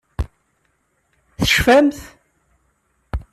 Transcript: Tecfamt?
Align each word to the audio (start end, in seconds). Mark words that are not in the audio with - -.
Tecfamt? 1.39 1.99